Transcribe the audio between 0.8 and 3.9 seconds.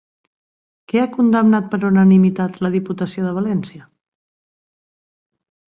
Què ha condemnat per unanimitat la Diputació de València?